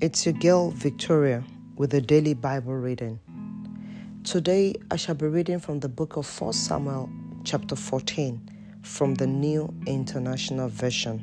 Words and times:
It's 0.00 0.24
your 0.24 0.34
girl 0.34 0.70
Victoria 0.70 1.42
with 1.74 1.92
a 1.92 2.00
daily 2.00 2.32
Bible 2.32 2.76
reading. 2.76 3.18
Today 4.22 4.76
I 4.92 4.96
shall 4.96 5.16
be 5.16 5.26
reading 5.26 5.58
from 5.58 5.80
the 5.80 5.88
book 5.88 6.16
of 6.16 6.40
1 6.40 6.52
Samuel, 6.52 7.10
chapter 7.42 7.74
14, 7.74 8.48
from 8.82 9.16
the 9.16 9.26
New 9.26 9.74
International 9.88 10.68
Version. 10.68 11.18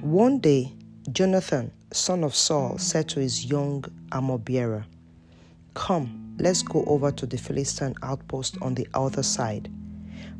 One 0.00 0.38
day, 0.38 0.72
Jonathan, 1.12 1.70
son 1.92 2.24
of 2.24 2.34
Saul, 2.34 2.78
said 2.78 3.10
to 3.10 3.20
his 3.20 3.44
young 3.44 3.84
armor 4.10 4.38
bearer, 4.38 4.86
Come, 5.74 6.36
let's 6.38 6.62
go 6.62 6.82
over 6.86 7.10
to 7.10 7.26
the 7.26 7.36
Philistine 7.36 7.94
outpost 8.02 8.56
on 8.62 8.74
the 8.74 8.88
other 8.94 9.22
side. 9.22 9.70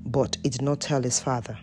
But 0.07 0.39
he 0.43 0.49
did 0.49 0.63
not 0.63 0.81
tell 0.81 1.03
his 1.03 1.21
father. 1.21 1.59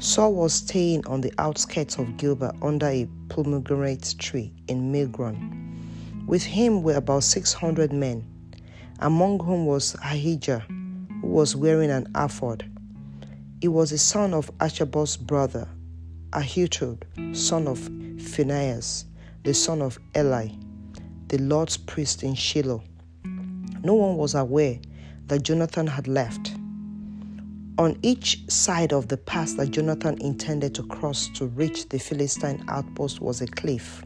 Saul 0.00 0.32
was 0.34 0.54
staying 0.54 1.04
on 1.08 1.22
the 1.22 1.32
outskirts 1.38 1.98
of 1.98 2.16
Gilboa 2.16 2.54
under 2.62 2.86
a 2.86 3.08
pomegranate 3.28 4.14
tree 4.16 4.52
in 4.68 4.92
Migron. 4.92 6.24
With 6.24 6.44
him 6.44 6.84
were 6.84 6.94
about 6.94 7.24
600 7.24 7.92
men, 7.92 8.24
among 9.00 9.40
whom 9.40 9.66
was 9.66 9.96
Ahijah, 10.04 10.60
who 11.20 11.26
was 11.26 11.56
wearing 11.56 11.90
an 11.90 12.06
ephod. 12.14 12.64
He 13.60 13.66
was 13.66 13.90
the 13.90 13.98
son 13.98 14.34
of 14.34 14.52
Ichabod's 14.60 15.16
brother, 15.16 15.68
Ahitub, 16.30 17.02
son 17.34 17.66
of 17.66 17.80
Phinehas, 18.22 19.04
the 19.42 19.52
son 19.52 19.82
of 19.82 19.98
Eli, 20.16 20.50
the 21.26 21.38
Lord's 21.38 21.76
priest 21.76 22.22
in 22.22 22.36
Shiloh. 22.36 22.84
No 23.82 23.94
one 23.94 24.16
was 24.16 24.36
aware 24.36 24.78
that 25.26 25.42
Jonathan 25.42 25.88
had 25.88 26.06
left. 26.06 26.57
On 27.78 27.96
each 28.02 28.42
side 28.50 28.92
of 28.92 29.06
the 29.06 29.16
pass 29.16 29.52
that 29.52 29.70
Jonathan 29.70 30.20
intended 30.20 30.74
to 30.74 30.82
cross 30.82 31.28
to 31.34 31.46
reach 31.46 31.88
the 31.88 31.98
Philistine 32.00 32.64
outpost 32.66 33.20
was 33.20 33.40
a 33.40 33.46
cliff. 33.46 34.02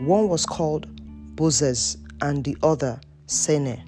One 0.00 0.28
was 0.28 0.44
called 0.44 0.86
Bozez 1.34 1.96
and 2.20 2.44
the 2.44 2.58
other 2.62 3.00
Seneh. 3.26 3.82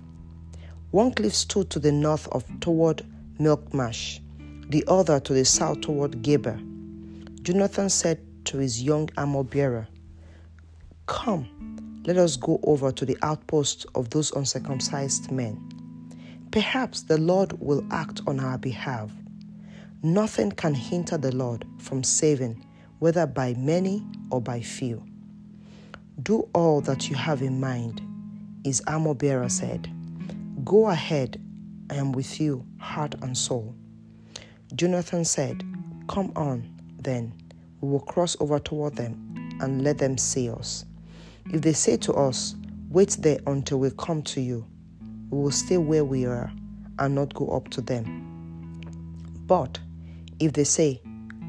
One 0.93 1.13
cliff 1.13 1.35
stood 1.35 1.69
to 1.71 1.79
the 1.79 1.93
north 1.93 2.27
of 2.29 2.45
toward 2.61 3.05
Michmash, 3.39 4.23
the 4.71 4.83
other 4.89 5.21
to 5.21 5.35
the 5.35 5.45
south 5.45 5.83
toward 5.83 6.23
Geba. 6.23 6.57
Jonathan 7.43 7.91
said 7.91 8.19
to 8.47 8.57
his 8.57 8.83
young 8.83 9.11
armor 9.19 9.45
bearer, 9.45 9.89
Come, 11.05 12.03
let 12.07 12.17
us 12.17 12.39
go 12.39 12.59
over 12.63 12.93
to 12.93 13.05
the 13.05 13.19
outpost 13.21 13.85
of 13.95 14.09
those 14.09 14.33
uncircumcised 14.33 15.31
men. 15.31 15.80
Perhaps 16.51 17.03
the 17.03 17.17
Lord 17.19 17.53
will 17.61 17.85
act 17.93 18.23
on 18.27 18.41
our 18.41 18.59
behalf. 18.59 19.13
Nothing 20.03 20.51
can 20.51 20.75
hinder 20.75 21.17
the 21.17 21.35
Lord 21.35 21.65
from 21.79 22.03
saving, 22.03 22.67
whether 22.99 23.25
by 23.25 23.55
many 23.55 24.05
or 24.31 24.41
by 24.41 24.61
few. 24.61 25.05
Do 26.23 26.49
all 26.53 26.81
that 26.81 27.09
you 27.09 27.15
have 27.15 27.41
in 27.41 27.61
mind, 27.61 28.03
his 28.65 28.83
armor 28.89 29.15
bearer 29.15 29.49
said. 29.49 29.89
Go 30.65 30.89
ahead, 30.89 31.41
I 31.89 31.95
am 31.95 32.11
with 32.11 32.41
you, 32.41 32.67
heart 32.79 33.15
and 33.23 33.39
soul. 33.39 33.73
Jonathan 34.75 35.25
said, 35.25 35.63
Come 36.09 36.33
on, 36.35 36.69
then, 36.99 37.33
we 37.81 37.91
will 37.91 38.01
cross 38.01 38.37
over 38.41 38.59
toward 38.59 38.97
them 38.97 39.59
and 39.61 39.85
let 39.85 39.99
them 39.99 40.19
see 40.19 40.51
us. 40.51 40.85
If 41.53 41.61
they 41.63 41.75
say 41.75 41.97
to 41.99 42.13
us, 42.15 42.57
Wait 42.89 43.17
there 43.21 43.39
until 43.47 43.79
we 43.79 43.93
come 43.97 44.21
to 44.23 44.41
you, 44.41 44.67
we 45.31 45.39
will 45.39 45.51
stay 45.51 45.79
where 45.79 46.05
we 46.05 46.27
are 46.27 46.53
and 46.99 47.15
not 47.15 47.33
go 47.35 47.49
up 47.49 47.69
to 47.71 47.81
them. 47.81 48.27
But 49.47 49.79
if 50.39 50.53
they 50.53 50.65
say, 50.65 51.01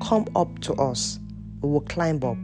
Come 0.01 0.25
up 0.35 0.59
to 0.61 0.73
us, 0.73 1.19
we 1.61 1.69
will 1.69 1.81
climb 1.81 2.23
up, 2.23 2.37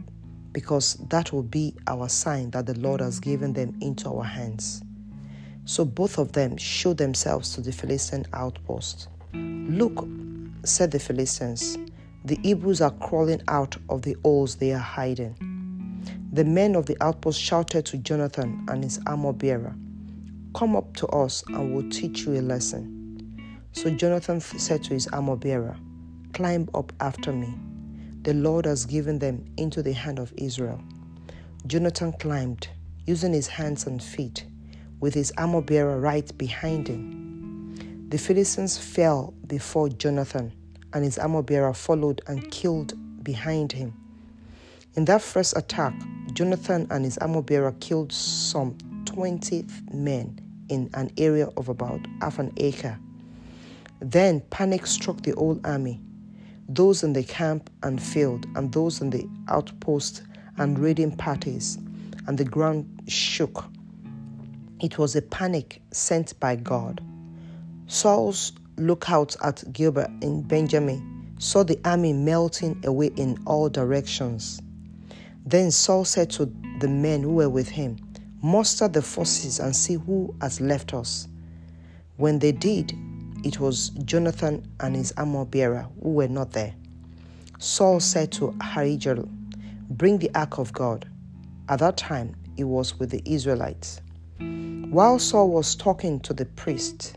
because 0.52 0.94
that 1.08 1.32
will 1.32 1.42
be 1.42 1.74
our 1.88 2.08
sign 2.08 2.50
that 2.52 2.66
the 2.66 2.78
Lord 2.78 3.00
has 3.00 3.18
given 3.18 3.52
them 3.52 3.76
into 3.80 4.08
our 4.08 4.22
hands. 4.22 4.82
So 5.64 5.84
both 5.84 6.18
of 6.18 6.32
them 6.32 6.56
showed 6.56 6.98
themselves 6.98 7.54
to 7.54 7.60
the 7.60 7.72
Philistine 7.72 8.26
outpost. 8.32 9.08
Look, 9.34 10.06
said 10.64 10.92
the 10.92 11.00
Philistines, 11.00 11.76
the 12.24 12.38
Hebrews 12.42 12.80
are 12.80 12.92
crawling 12.92 13.42
out 13.48 13.76
of 13.88 14.02
the 14.02 14.16
holes 14.24 14.56
they 14.56 14.72
are 14.72 14.78
hiding. 14.78 15.34
The 16.32 16.44
men 16.44 16.76
of 16.76 16.86
the 16.86 16.96
outpost 17.00 17.40
shouted 17.40 17.84
to 17.86 17.98
Jonathan 17.98 18.64
and 18.68 18.84
his 18.84 19.00
armor 19.06 19.32
bearer, 19.32 19.74
Come 20.58 20.74
up 20.74 20.96
to 20.96 21.06
us 21.10 21.44
and 21.46 21.72
we'll 21.72 21.88
teach 21.88 22.26
you 22.26 22.32
a 22.32 22.42
lesson. 22.42 23.54
So 23.70 23.90
Jonathan 23.90 24.40
said 24.40 24.82
to 24.82 24.94
his 24.94 25.06
armor 25.06 25.36
bearer, 25.36 25.76
Climb 26.32 26.68
up 26.74 26.92
after 26.98 27.32
me. 27.32 27.54
The 28.22 28.34
Lord 28.34 28.64
has 28.64 28.84
given 28.84 29.20
them 29.20 29.44
into 29.56 29.84
the 29.84 29.92
hand 29.92 30.18
of 30.18 30.32
Israel. 30.36 30.82
Jonathan 31.68 32.12
climbed, 32.14 32.66
using 33.06 33.32
his 33.32 33.46
hands 33.46 33.86
and 33.86 34.02
feet, 34.02 34.46
with 34.98 35.14
his 35.14 35.32
armor 35.38 35.60
bearer 35.60 36.00
right 36.00 36.36
behind 36.36 36.88
him. 36.88 38.08
The 38.08 38.18
Philistines 38.18 38.76
fell 38.76 39.34
before 39.46 39.88
Jonathan, 39.90 40.52
and 40.92 41.04
his 41.04 41.20
armor 41.20 41.42
bearer 41.42 41.72
followed 41.72 42.20
and 42.26 42.50
killed 42.50 42.94
behind 43.22 43.70
him. 43.70 43.94
In 44.96 45.04
that 45.04 45.22
first 45.22 45.56
attack, 45.56 45.94
Jonathan 46.32 46.88
and 46.90 47.04
his 47.04 47.16
armor 47.18 47.42
bearer 47.42 47.76
killed 47.78 48.12
some 48.12 48.76
20 49.04 49.64
men 49.92 50.40
in 50.68 50.90
an 50.94 51.10
area 51.18 51.48
of 51.56 51.68
about 51.68 52.00
half 52.20 52.38
an 52.38 52.52
acre. 52.56 52.98
Then 54.00 54.40
panic 54.50 54.86
struck 54.86 55.22
the 55.22 55.32
whole 55.32 55.60
army, 55.64 56.00
those 56.68 57.02
in 57.02 57.12
the 57.12 57.24
camp 57.24 57.70
and 57.82 58.00
field, 58.02 58.46
and 58.54 58.72
those 58.72 59.00
in 59.00 59.10
the 59.10 59.28
outpost 59.48 60.22
and 60.58 60.78
raiding 60.78 61.16
parties, 61.16 61.78
and 62.26 62.38
the 62.38 62.44
ground 62.44 63.02
shook. 63.08 63.64
It 64.80 64.98
was 64.98 65.16
a 65.16 65.22
panic 65.22 65.82
sent 65.90 66.38
by 66.38 66.56
God. 66.56 67.00
Saul's 67.86 68.52
lookout 68.76 69.34
at 69.42 69.64
Gilboa 69.72 70.08
in 70.22 70.42
Benjamin 70.42 71.34
saw 71.38 71.62
the 71.64 71.78
army 71.84 72.12
melting 72.12 72.80
away 72.84 73.10
in 73.16 73.38
all 73.46 73.68
directions. 73.68 74.60
Then 75.44 75.70
Saul 75.70 76.04
said 76.04 76.30
to 76.30 76.52
the 76.80 76.88
men 76.88 77.22
who 77.22 77.34
were 77.34 77.48
with 77.48 77.68
him, 77.68 77.96
Muster 78.42 78.86
the 78.86 79.02
forces 79.02 79.58
and 79.58 79.74
see 79.74 79.94
who 79.94 80.34
has 80.40 80.60
left 80.60 80.94
us. 80.94 81.26
When 82.16 82.38
they 82.38 82.52
did, 82.52 82.92
it 83.44 83.58
was 83.58 83.90
Jonathan 84.04 84.66
and 84.80 84.94
his 84.94 85.12
armor 85.16 85.44
bearer 85.44 85.88
who 86.02 86.10
were 86.10 86.28
not 86.28 86.52
there. 86.52 86.74
Saul 87.58 87.98
said 87.98 88.30
to 88.32 88.54
Ahijah, 88.60 89.24
Bring 89.90 90.18
the 90.18 90.30
ark 90.34 90.58
of 90.58 90.72
God. 90.72 91.08
At 91.68 91.80
that 91.80 91.96
time, 91.96 92.36
it 92.56 92.64
was 92.64 92.98
with 92.98 93.10
the 93.10 93.22
Israelites. 93.24 94.00
While 94.38 95.18
Saul 95.18 95.50
was 95.50 95.74
talking 95.74 96.20
to 96.20 96.32
the 96.32 96.44
priest, 96.44 97.16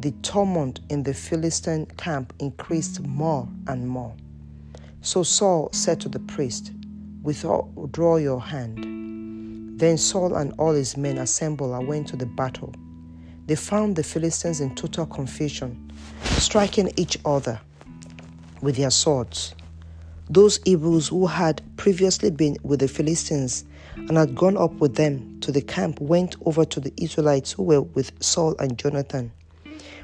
the 0.00 0.12
tumult 0.22 0.80
in 0.90 1.02
the 1.02 1.14
Philistine 1.14 1.86
camp 1.96 2.32
increased 2.38 3.00
more 3.00 3.48
and 3.66 3.88
more. 3.88 4.14
So 5.02 5.22
Saul 5.22 5.70
said 5.72 6.00
to 6.02 6.08
the 6.08 6.20
priest, 6.20 6.72
Withdraw 7.22 8.16
your 8.16 8.40
hand. 8.40 8.89
Then 9.80 9.96
Saul 9.96 10.34
and 10.34 10.52
all 10.58 10.74
his 10.74 10.98
men 10.98 11.16
assembled 11.16 11.72
and 11.72 11.88
went 11.88 12.08
to 12.08 12.16
the 12.16 12.26
battle. 12.26 12.74
They 13.46 13.56
found 13.56 13.96
the 13.96 14.02
Philistines 14.02 14.60
in 14.60 14.74
total 14.74 15.06
confusion, 15.06 15.90
striking 16.22 16.92
each 16.96 17.16
other 17.24 17.58
with 18.60 18.76
their 18.76 18.90
swords. 18.90 19.54
Those 20.28 20.60
Hebrews 20.66 21.08
who 21.08 21.26
had 21.26 21.62
previously 21.78 22.30
been 22.30 22.58
with 22.62 22.80
the 22.80 22.88
Philistines 22.88 23.64
and 23.96 24.18
had 24.18 24.34
gone 24.34 24.58
up 24.58 24.74
with 24.74 24.96
them 24.96 25.40
to 25.40 25.50
the 25.50 25.62
camp 25.62 25.98
went 25.98 26.36
over 26.44 26.66
to 26.66 26.78
the 26.78 26.92
Israelites 26.98 27.52
who 27.52 27.62
were 27.62 27.80
with 27.80 28.12
Saul 28.22 28.54
and 28.58 28.76
Jonathan. 28.76 29.32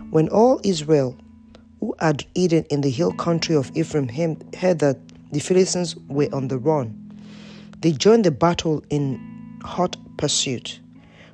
When 0.08 0.30
all 0.30 0.58
Israel 0.64 1.18
who 1.80 1.94
had 2.00 2.24
eaten 2.34 2.64
in 2.70 2.80
the 2.80 2.88
hill 2.88 3.12
country 3.12 3.54
of 3.54 3.70
Ephraim 3.76 4.08
heard 4.58 4.78
that 4.78 4.96
the 5.32 5.40
Philistines 5.40 5.96
were 6.08 6.30
on 6.32 6.48
the 6.48 6.56
run, 6.56 7.02
they 7.82 7.92
joined 7.92 8.24
the 8.24 8.30
battle 8.30 8.82
in 8.88 9.35
hot 9.66 9.96
pursuit. 10.16 10.80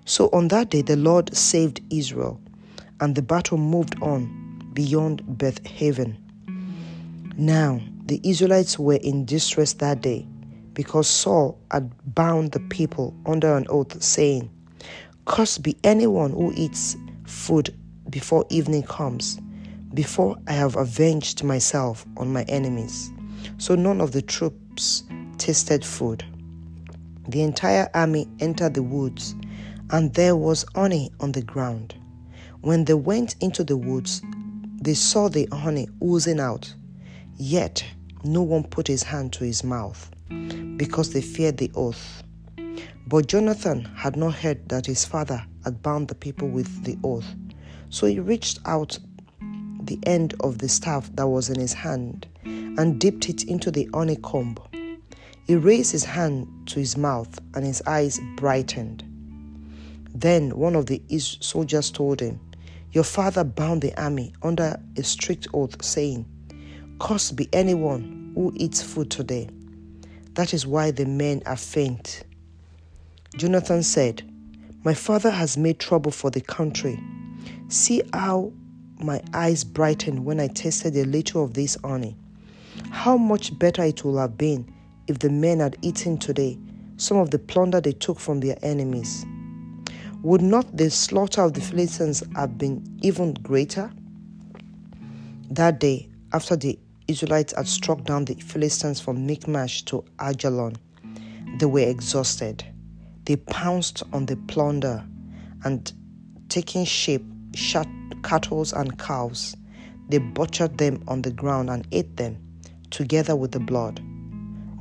So 0.05 0.29
on 0.33 0.49
that 0.49 0.71
day, 0.71 0.83
the 0.83 0.97
Lord 0.97 1.35
saved 1.37 1.81
Israel, 1.91 2.41
and 3.01 3.15
the 3.15 3.23
battle 3.23 3.59
moved 3.59 3.95
on 4.03 4.71
beyond 4.73 5.23
Beth 5.39 5.61
Aven. 5.81 6.17
Now, 7.37 7.81
the 8.07 8.21
Israelites 8.25 8.79
were 8.79 8.97
in 8.97 9.25
distress 9.25 9.75
that 9.75 10.01
day 10.01 10.27
because 10.75 11.07
Saul 11.07 11.59
had 11.71 11.93
bound 12.15 12.53
the 12.53 12.61
people 12.61 13.15
under 13.27 13.57
an 13.57 13.67
oath, 13.69 14.03
saying, 14.03 14.51
Cursed 15.25 15.63
be 15.63 15.77
anyone 15.85 16.33
who 16.33 16.53
eats 16.57 16.97
food 17.27 17.75
before 18.11 18.45
evening 18.51 18.83
comes, 18.83 19.39
before 19.95 20.37
I 20.49 20.53
have 20.53 20.77
avenged 20.77 21.45
myself 21.45 22.05
on 22.17 22.33
my 22.33 22.43
enemies. 22.45 23.13
So 23.59 23.75
none 23.75 24.01
of 24.01 24.13
the 24.13 24.23
troops 24.23 25.05
tasted 25.39 25.85
food. 25.85 26.25
The 27.29 27.43
entire 27.43 27.89
army 27.95 28.29
entered 28.41 28.75
the 28.75 28.83
woods 28.83 29.35
and 29.91 30.13
there 30.15 30.37
was 30.37 30.65
honey 30.75 31.11
on 31.21 31.33
the 31.33 31.43
ground. 31.43 31.95
When 32.61 32.85
they 32.85 32.95
went 32.95 33.37
into 33.41 33.65
the 33.65 33.77
woods, 33.77 34.23
they 34.81 34.95
saw 34.95 35.29
the 35.29 35.49
honey 35.53 35.89
oozing 36.03 36.41
out, 36.41 36.75
yet 37.37 37.85
no 38.25 38.43
one 38.43 38.65
put 38.65 38.89
his 38.89 39.03
hand 39.03 39.33
to 39.35 39.45
his 39.45 39.63
mouth. 39.65 40.11
because 40.77 41.13
they 41.13 41.21
feared 41.21 41.59
the 41.59 41.71
oath. 41.75 42.23
But 43.07 43.27
Jonathan 43.27 43.85
had 43.97 44.17
not 44.17 44.35
heard 44.35 44.69
that 44.69 44.87
his 44.87 45.05
father 45.05 45.45
had 45.65 45.83
bound 45.83 46.09
the 46.09 46.15
people 46.15 46.49
with 46.49 46.85
the 46.85 46.99
oath. 47.05 47.27
So 47.89 48.07
he 48.07 48.21
reached 48.21 48.59
out 48.65 48.99
the 49.83 49.99
end 50.07 50.35
of 50.41 50.59
the 50.59 50.69
staff 50.69 51.11
that 51.15 51.29
was 51.29 51.51
in 51.51 51.61
his 51.61 51.73
hand 51.73 52.27
and 52.45 53.01
dipped 53.01 53.29
it 53.29 53.45
into 53.45 53.71
the 53.71 53.89
honeycomb. 53.93 54.57
He 55.47 55.57
raised 55.57 55.93
his 55.93 56.05
hand 56.05 56.49
to 56.67 56.79
his 56.79 56.97
mouth 56.97 57.39
and 57.55 57.65
his 57.65 57.83
eyes 57.87 58.21
brightened. 58.37 59.05
Then 60.15 60.57
one 60.57 60.77
of 60.77 60.87
the 60.87 61.03
soldiers 61.19 61.91
told 61.91 62.21
him, 62.21 62.39
Your 62.93 63.05
father 63.05 63.43
bound 63.43 63.83
the 63.83 63.99
army 64.01 64.33
under 64.43 64.81
a 64.97 65.03
strict 65.03 65.49
oath, 65.53 65.83
saying, 65.85 66.27
Cursed 67.01 67.37
be 67.37 67.49
anyone 67.53 68.33
who 68.35 68.53
eats 68.55 68.83
food 68.83 69.11
today. 69.11 69.49
That 70.35 70.55
is 70.55 70.67
why 70.67 70.91
the 70.91 71.07
men 71.07 71.43
are 71.47 71.57
faint. 71.57 72.25
Jonathan 73.37 73.83
said, 73.83 74.23
My 74.85 74.95
father 74.95 75.31
has 75.31 75.57
made 75.57 75.79
trouble 75.79 76.13
for 76.13 76.31
the 76.31 76.41
country. 76.41 77.01
See 77.69 78.03
how 78.13 78.53
my 78.99 79.23
eyes 79.35 79.65
brightened 79.65 80.25
when 80.25 80.39
I 80.39 80.47
tasted 80.49 80.97
a 80.97 81.05
little 81.05 81.45
of 81.45 81.55
this 81.55 81.77
honey. 81.83 82.17
How 82.91 83.17
much 83.17 83.59
better 83.59 83.83
it 83.83 84.05
would 84.05 84.19
have 84.19 84.39
been 84.39 84.73
if 85.09 85.19
the 85.19 85.31
men 85.31 85.61
had 85.61 85.77
eaten 85.83 86.19
today 86.19 86.59
some 86.97 87.17
of 87.17 87.31
the 87.31 87.39
plunder 87.39 87.81
they 87.81 87.93
took 87.93 88.21
from 88.21 88.41
their 88.41 88.57
enemies. 88.63 89.25
Would 90.23 90.43
not 90.43 90.77
the 90.77 90.91
slaughter 90.91 91.43
of 91.43 91.55
the 91.55 91.61
Philistines 91.61 92.23
have 92.37 92.57
been 92.57 92.85
even 93.03 93.35
greater? 93.35 93.91
That 95.51 95.81
day, 95.81 96.09
after 96.33 96.55
the 96.55 96.79
Israelites 97.09 97.55
had 97.57 97.67
struck 97.67 98.05
down 98.05 98.25
the 98.25 98.35
Philistines 98.35 99.01
from 99.01 99.27
Michmash 99.27 99.83
to 99.87 100.05
Aijalon, 100.19 100.77
they 101.59 101.67
were 101.67 101.81
exhausted. 101.81 102.65
They 103.25 103.37
pounced 103.37 104.03
on 104.13 104.27
the 104.27 104.37
plunder 104.37 105.05
and, 105.65 105.93
taking 106.49 106.85
sheep, 106.85 107.25
shot 107.55 107.89
cattle, 108.23 108.65
and 108.77 108.99
cows, 108.99 109.57
they 110.09 110.19
butchered 110.19 110.79
them 110.79 111.03
on 111.09 111.23
the 111.23 111.31
ground 111.31 111.71
and 111.71 111.87
ate 111.93 112.17
them, 112.17 112.39
together 112.91 113.35
with 113.35 113.53
the 113.53 113.61
blood. 113.61 114.01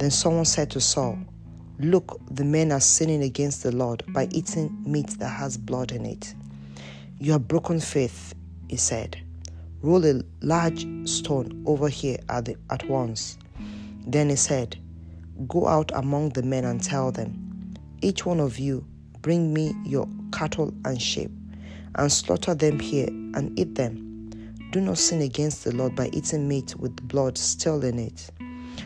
Then 0.01 0.09
someone 0.09 0.45
said 0.45 0.71
to 0.71 0.81
Saul, 0.81 1.19
Look, 1.77 2.19
the 2.31 2.43
men 2.43 2.71
are 2.71 2.79
sinning 2.79 3.21
against 3.21 3.61
the 3.61 3.71
Lord 3.71 4.01
by 4.07 4.27
eating 4.31 4.75
meat 4.83 5.11
that 5.19 5.29
has 5.29 5.57
blood 5.57 5.91
in 5.91 6.07
it. 6.07 6.33
You 7.19 7.33
have 7.33 7.47
broken 7.47 7.79
faith, 7.79 8.33
he 8.67 8.77
said. 8.77 9.21
Roll 9.83 10.03
a 10.07 10.23
large 10.41 10.87
stone 11.07 11.63
over 11.67 11.87
here 11.87 12.17
at, 12.29 12.45
the, 12.45 12.55
at 12.71 12.89
once. 12.89 13.37
Then 14.07 14.29
he 14.31 14.37
said, 14.37 14.75
Go 15.47 15.67
out 15.67 15.91
among 15.93 16.29
the 16.29 16.41
men 16.41 16.65
and 16.65 16.81
tell 16.81 17.11
them, 17.11 17.75
Each 18.01 18.25
one 18.25 18.39
of 18.39 18.57
you 18.57 18.83
bring 19.21 19.53
me 19.53 19.71
your 19.85 20.07
cattle 20.33 20.73
and 20.83 20.99
sheep, 20.99 21.29
and 21.93 22.11
slaughter 22.11 22.55
them 22.55 22.79
here 22.79 23.05
and 23.05 23.53
eat 23.59 23.75
them. 23.75 24.31
Do 24.71 24.81
not 24.81 24.97
sin 24.97 25.21
against 25.21 25.63
the 25.63 25.75
Lord 25.75 25.95
by 25.95 26.09
eating 26.11 26.47
meat 26.47 26.75
with 26.75 27.07
blood 27.07 27.37
still 27.37 27.83
in 27.83 27.99
it. 27.99 28.31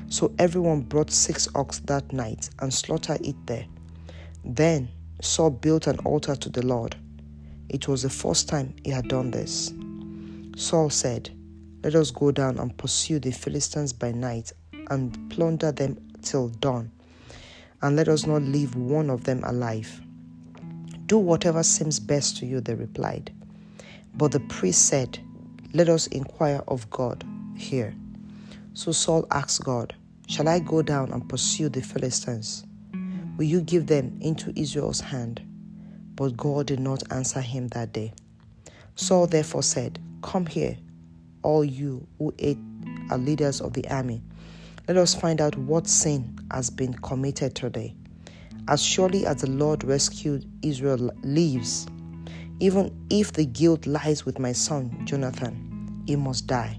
So 0.09 0.33
everyone 0.39 0.81
brought 0.81 1.11
six 1.11 1.47
ox 1.55 1.79
that 1.85 2.11
night 2.13 2.49
and 2.59 2.73
slaughtered 2.73 3.25
it 3.25 3.35
there. 3.45 3.65
Then 4.43 4.89
Saul 5.21 5.49
built 5.49 5.87
an 5.87 5.99
altar 5.99 6.35
to 6.35 6.49
the 6.49 6.65
Lord. 6.65 6.95
It 7.69 7.87
was 7.87 8.03
the 8.03 8.09
first 8.09 8.47
time 8.47 8.75
he 8.83 8.91
had 8.91 9.07
done 9.07 9.31
this. 9.31 9.73
Saul 10.55 10.89
said, 10.89 11.29
Let 11.83 11.95
us 11.95 12.11
go 12.11 12.31
down 12.31 12.59
and 12.59 12.77
pursue 12.77 13.19
the 13.19 13.31
Philistines 13.31 13.91
by 13.91 14.11
night 14.11 14.51
and 14.89 15.29
plunder 15.31 15.71
them 15.71 15.97
till 16.21 16.49
dawn, 16.49 16.91
and 17.81 17.95
let 17.95 18.07
us 18.07 18.25
not 18.25 18.41
leave 18.41 18.75
one 18.75 19.09
of 19.09 19.23
them 19.23 19.43
alive. 19.43 20.01
Do 21.07 21.17
whatever 21.17 21.63
seems 21.63 21.99
best 21.99 22.37
to 22.37 22.45
you, 22.45 22.61
they 22.61 22.73
replied. 22.73 23.31
But 24.15 24.31
the 24.31 24.39
priest 24.39 24.87
said, 24.87 25.19
Let 25.73 25.89
us 25.89 26.07
inquire 26.07 26.61
of 26.67 26.89
God 26.89 27.23
here. 27.55 27.95
So 28.75 28.91
Saul 28.91 29.25
asked 29.31 29.63
God, 29.63 29.95
Shall 30.27 30.49
I 30.49 30.59
go 30.59 30.81
down 30.81 31.13
and 31.13 31.27
pursue 31.29 31.69
the 31.69 31.81
Philistines? 31.81 32.65
Will 33.37 33.45
you 33.45 33.61
give 33.61 33.87
them 33.87 34.17
into 34.19 34.51
Israel's 34.59 34.99
hand? 34.99 35.41
But 36.15 36.35
God 36.35 36.67
did 36.67 36.81
not 36.81 37.01
answer 37.09 37.39
him 37.39 37.69
that 37.69 37.93
day. 37.93 38.11
Saul 38.95 39.27
therefore 39.27 39.63
said, 39.63 39.99
Come 40.21 40.45
here, 40.45 40.77
all 41.41 41.63
you 41.63 42.05
who 42.19 42.33
are 43.09 43.17
leaders 43.17 43.61
of 43.61 43.71
the 43.71 43.87
army. 43.89 44.21
Let 44.89 44.97
us 44.97 45.15
find 45.15 45.39
out 45.39 45.55
what 45.55 45.87
sin 45.87 46.37
has 46.51 46.69
been 46.69 46.93
committed 46.95 47.55
today. 47.55 47.95
As 48.67 48.83
surely 48.83 49.25
as 49.25 49.37
the 49.37 49.49
Lord 49.49 49.85
rescued 49.85 50.45
Israel 50.63 51.11
lives, 51.23 51.87
even 52.59 52.93
if 53.09 53.31
the 53.31 53.45
guilt 53.45 53.87
lies 53.87 54.25
with 54.25 54.37
my 54.37 54.51
son 54.51 55.05
Jonathan, 55.05 56.03
he 56.07 56.17
must 56.17 56.47
die. 56.47 56.77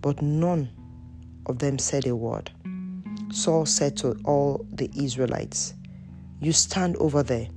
But 0.00 0.22
none 0.22 0.70
of 1.46 1.58
them 1.58 1.78
said 1.78 2.06
a 2.06 2.14
word. 2.14 2.50
Saul 3.32 3.66
said 3.66 3.96
to 3.98 4.16
all 4.24 4.66
the 4.72 4.90
Israelites, 4.96 5.74
You 6.40 6.52
stand 6.52 6.96
over 6.96 7.22
there. 7.22 7.48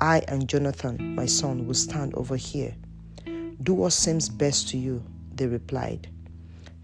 I 0.00 0.22
and 0.28 0.48
Jonathan, 0.48 1.16
my 1.16 1.26
son, 1.26 1.66
will 1.66 1.74
stand 1.74 2.14
over 2.14 2.36
here. 2.36 2.74
Do 3.62 3.74
what 3.74 3.92
seems 3.92 4.28
best 4.28 4.68
to 4.68 4.78
you, 4.78 5.02
they 5.34 5.46
replied. 5.46 6.08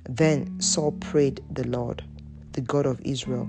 Then 0.09 0.61
Saul 0.61 0.93
prayed 0.93 1.41
the 1.51 1.67
Lord, 1.69 2.03
the 2.53 2.61
God 2.61 2.87
of 2.87 3.01
Israel, 3.03 3.49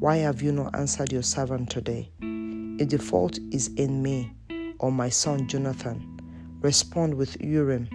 Why 0.00 0.16
have 0.16 0.42
you 0.42 0.52
not 0.52 0.74
answered 0.76 1.12
your 1.12 1.22
servant 1.22 1.70
today? 1.70 2.10
If 2.20 2.88
the 2.90 2.98
fault 2.98 3.38
is 3.52 3.68
in 3.76 4.02
me 4.02 4.32
or 4.78 4.92
my 4.92 5.08
son 5.08 5.48
Jonathan, 5.48 6.18
respond 6.60 7.14
with 7.14 7.40
Urim. 7.40 7.88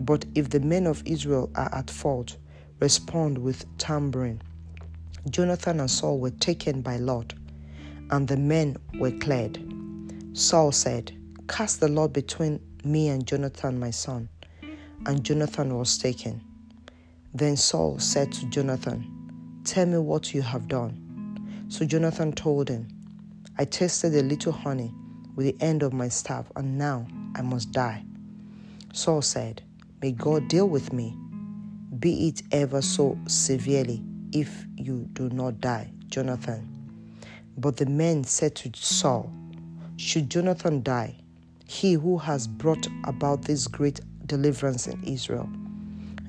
But 0.00 0.24
if 0.34 0.50
the 0.50 0.60
men 0.60 0.86
of 0.86 1.02
Israel 1.06 1.50
are 1.54 1.72
at 1.74 1.90
fault, 1.90 2.36
respond 2.80 3.38
with 3.38 3.64
Thummim. 3.78 4.40
Jonathan 5.30 5.80
and 5.80 5.90
Saul 5.90 6.18
were 6.18 6.30
taken 6.30 6.80
by 6.80 6.96
Lot, 6.96 7.34
and 8.10 8.28
the 8.28 8.36
men 8.36 8.76
were 8.98 9.10
cleared. 9.10 9.58
Saul 10.32 10.72
said, 10.72 11.12
Cast 11.48 11.80
the 11.80 11.88
lot 11.88 12.12
between 12.12 12.60
me 12.84 13.08
and 13.08 13.26
Jonathan, 13.26 13.80
my 13.80 13.90
son. 13.90 14.28
And 15.06 15.24
Jonathan 15.24 15.76
was 15.76 15.98
taken. 15.98 16.40
Then 17.34 17.56
Saul 17.56 17.98
said 17.98 18.32
to 18.32 18.46
Jonathan, 18.46 19.60
Tell 19.64 19.86
me 19.86 19.98
what 19.98 20.32
you 20.34 20.42
have 20.42 20.68
done. 20.68 21.66
So 21.68 21.84
Jonathan 21.84 22.32
told 22.32 22.68
him, 22.68 22.88
I 23.58 23.64
tasted 23.64 24.14
a 24.14 24.22
little 24.22 24.52
honey 24.52 24.94
with 25.34 25.46
the 25.46 25.64
end 25.64 25.82
of 25.82 25.92
my 25.92 26.08
staff, 26.08 26.50
and 26.56 26.78
now 26.78 27.06
I 27.34 27.42
must 27.42 27.72
die. 27.72 28.04
Saul 28.92 29.22
said, 29.22 29.62
May 30.00 30.12
God 30.12 30.48
deal 30.48 30.68
with 30.68 30.92
me, 30.92 31.16
be 32.00 32.28
it 32.28 32.42
ever 32.52 32.82
so 32.82 33.18
severely, 33.26 34.02
if 34.32 34.66
you 34.76 35.08
do 35.14 35.28
not 35.30 35.60
die, 35.60 35.90
Jonathan. 36.08 36.66
But 37.56 37.76
the 37.76 37.86
men 37.86 38.24
said 38.24 38.54
to 38.56 38.70
Saul, 38.74 39.32
Should 39.96 40.30
Jonathan 40.30 40.82
die, 40.82 41.16
he 41.66 41.94
who 41.94 42.18
has 42.18 42.46
brought 42.46 42.86
about 43.04 43.42
this 43.42 43.66
great 43.66 44.00
deliverance 44.26 44.86
in 44.86 45.02
Israel. 45.04 45.48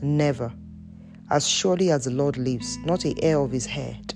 Never, 0.02 0.52
as 1.30 1.48
surely 1.48 1.92
as 1.92 2.06
the 2.06 2.12
Lord 2.12 2.38
lives, 2.38 2.78
not 2.80 3.06
a 3.06 3.14
hair 3.22 3.40
of 3.40 3.52
his 3.52 3.66
head 3.66 4.14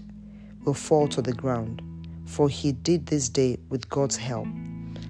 will 0.66 0.74
fall 0.74 1.08
to 1.10 1.22
the 1.22 1.34
ground, 1.34 1.82
for 2.26 2.50
he 2.50 2.72
did 2.72 3.06
this 3.06 3.30
day 3.30 3.58
with 3.70 3.90
God's 3.90 4.16
help. 4.16 4.48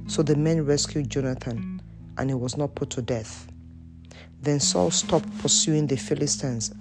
So 0.08 0.24
the 0.24 0.36
men 0.36 0.66
rescued 0.66 1.10
Jonathan, 1.10 1.82
and 2.18 2.30
he 2.30 2.34
was 2.34 2.58
not 2.58 2.76
put 2.76 2.90
to 2.92 3.02
death. 3.02 3.48
Then 4.44 4.60
Saul 4.60 4.92
stopped 4.92 5.38
pursuing 5.40 5.88
the 5.88 5.96
Philistines, 5.96 6.74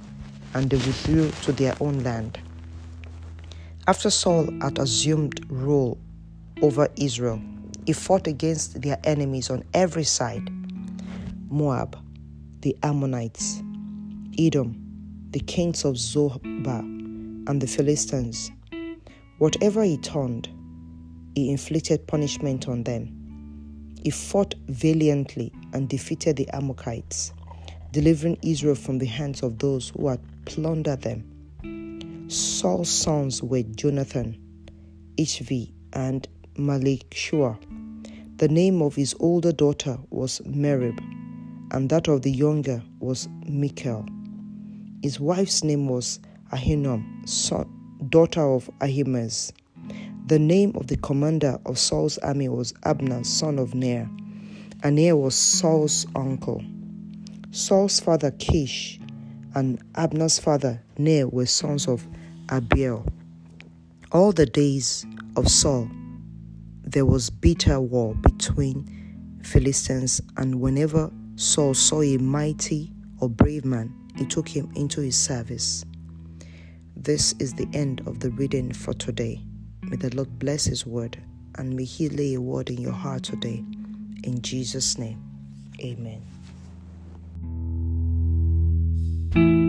and 0.53 0.69
they 0.69 0.77
withdrew 0.77 1.31
to 1.43 1.53
their 1.53 1.77
own 1.81 2.03
land. 2.03 2.41
After 3.87 4.11
Saul 4.11 4.49
had 4.61 4.79
assumed 4.79 5.47
rule 5.49 5.97
over 6.61 6.89
Israel, 6.97 7.41
he 7.87 7.93
fought 7.93 8.27
against 8.27 8.83
their 8.83 8.99
enemies 9.05 9.49
on 9.49 9.63
every 9.75 10.03
side 10.03 10.43
Moab, 11.51 11.97
the 12.63 12.77
Ammonites, 12.83 13.63
Edom, 14.37 14.75
the 15.31 15.41
kings 15.41 15.85
of 15.85 15.95
Zobah, 15.95 16.81
and 16.81 17.61
the 17.61 17.67
Philistines. 17.69 18.51
Whatever 19.39 19.85
he 19.85 19.99
turned, 19.99 20.49
he 21.37 21.51
inflicted 21.51 22.09
punishment 22.09 22.67
on 22.69 22.83
them. 22.83 23.95
He 24.03 24.11
fought 24.11 24.55
valiantly 24.67 25.53
and 25.73 25.89
defeated 25.89 26.37
the 26.37 26.49
Amalekites, 26.53 27.33
delivering 27.93 28.39
Israel 28.43 28.75
from 28.75 28.99
the 28.99 29.07
hands 29.07 29.43
of 29.43 29.59
those 29.59 29.91
who 29.91 30.09
had 30.09 30.21
plundered 30.47 31.03
them. 31.03 32.27
Saul's 32.29 32.89
sons 32.89 33.43
were 33.43 33.63
Jonathan, 33.63 34.37
Ishvi, 35.19 35.73
and 35.93 36.27
Malki-Shua. 36.57 37.59
The 38.39 38.49
name 38.49 38.81
of 38.81 38.95
his 38.95 39.15
older 39.21 39.53
daughter 39.53 39.99
was 40.09 40.41
Merab, 40.41 40.99
and 41.71 41.91
that 41.91 42.09
of 42.09 42.23
the 42.23 42.31
younger 42.31 42.83
was 42.99 43.29
Michal. 43.47 44.07
His 45.03 45.21
wife's 45.21 45.63
name 45.63 45.89
was 45.89 46.19
Ahinoam, 46.51 47.29
son, 47.29 47.69
daughter 48.09 48.43
of 48.55 48.71
Ahimaaz. 48.81 49.53
The 50.27 50.39
name 50.39 50.73
of 50.77 50.87
the 50.87 50.97
commander 50.97 51.59
of 51.67 51.79
Saul's 51.79 52.17
army 52.19 52.49
was 52.49 52.73
Abner, 52.85 53.23
son 53.25 53.59
of 53.59 53.75
Ner, 53.75 54.09
and 54.83 54.97
Ner 54.97 55.15
was 55.15 55.35
Saul's 55.35 56.07
uncle. 56.17 56.63
Saul's 57.55 58.01
father 58.01 58.31
Kish 58.31 58.99
and 59.55 59.79
Abner's 59.95 60.39
father 60.39 60.83
Ner 60.97 61.29
were 61.29 61.45
sons 61.45 61.87
of 61.87 62.07
Abiel. 62.49 63.07
All 64.11 64.33
the 64.33 64.47
days 64.47 65.05
of 65.37 65.51
Saul, 65.51 65.91
there 66.83 67.05
was 67.05 67.29
bitter 67.29 67.79
war 67.79 68.15
between 68.15 68.89
Philistines, 69.43 70.23
and 70.39 70.63
whenever 70.63 71.11
Saul 71.37 71.75
saw 71.75 72.01
a 72.01 72.17
mighty 72.17 72.91
or 73.21 73.29
brave 73.29 73.67
man, 73.67 73.95
he 74.17 74.25
took 74.25 74.49
him 74.49 74.73
into 74.75 75.03
his 75.03 75.17
service. 75.19 75.85
This 76.97 77.35
is 77.39 77.53
the 77.53 77.69
end 77.75 78.01
of 78.07 78.21
the 78.21 78.31
reading 78.31 78.73
for 78.73 78.95
today. 78.95 79.45
May 79.83 79.97
the 79.97 80.15
Lord 80.17 80.39
bless 80.39 80.65
His 80.65 80.87
word 80.87 81.23
and 81.57 81.77
may 81.77 81.85
He 81.85 82.09
lay 82.09 82.33
a 82.33 82.41
word 82.41 82.71
in 82.71 82.79
your 82.79 82.93
heart 82.93 83.25
today. 83.25 83.63
In 84.25 84.41
Jesus' 84.41 84.97
name, 84.97 85.21
amen 85.81 86.32
thank 89.35 89.47
you 89.47 89.62